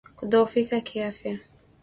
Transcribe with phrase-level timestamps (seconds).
[0.19, 1.39] Kudhoofika kiafya